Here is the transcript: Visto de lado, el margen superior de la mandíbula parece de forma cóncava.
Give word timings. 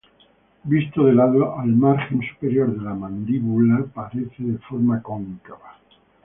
Visto 0.69 1.03
de 1.05 1.13
lado, 1.13 1.57
el 1.63 1.75
margen 1.75 2.21
superior 2.27 2.75
de 2.75 2.81
la 2.83 2.95
mandíbula 2.95 3.85
parece 3.93 4.33
de 4.41 4.57
forma 4.57 4.99
cóncava. 5.03 5.77